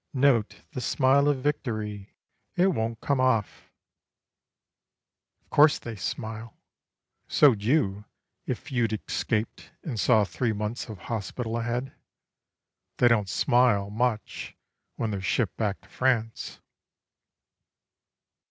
[0.15, 2.15] Note The smile of victory:
[2.55, 3.69] it won't come off"
[5.43, 6.57] (Of course they smile;
[7.27, 8.05] so'd you,
[8.47, 11.93] if you'd escaped, And saw three months of hospital ahead....
[12.97, 14.55] They don't smile, much,
[14.95, 16.61] when they're shipped back to France!)